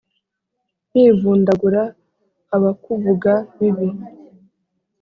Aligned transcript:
nkivundagura 0.89 1.81
abakuvuga 2.55 3.33
bibi 3.57 3.87